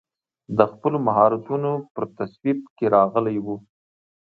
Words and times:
د 0.57 0.59
خپلو 0.71 0.97
مهارتونو 1.07 1.71
پر 1.93 2.03
توصیف 2.15 2.59
کې 2.77 2.85
راغلی 2.95 3.37
و. 3.45 3.47